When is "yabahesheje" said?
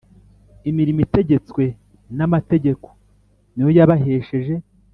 3.77-4.55